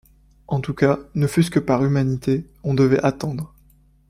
[0.47, 3.53] En tout cas, ne fût-ce que par humanité, on devait attendre.